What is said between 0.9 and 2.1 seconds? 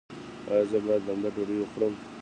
لمده ډوډۍ وخورم؟